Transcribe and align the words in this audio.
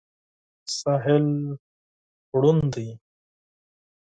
ساحل 0.77 1.27
ړوند 2.39 2.65
دی. 2.73 2.89